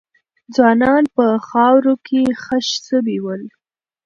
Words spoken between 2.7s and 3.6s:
سوي ول.